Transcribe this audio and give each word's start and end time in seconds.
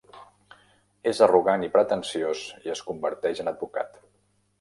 És 1.11 1.19
arrogant 1.25 1.65
i 1.67 1.69
pretensiós 1.75 2.41
i 2.69 2.73
es 2.77 2.81
converteix 2.87 3.43
en 3.45 3.53
advocat. 3.53 4.01